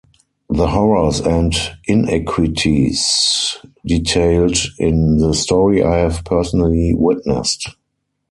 [0.49, 1.53] The horrors and
[1.85, 3.55] inequities
[3.85, 7.69] detailed in the story I have personally witnessed.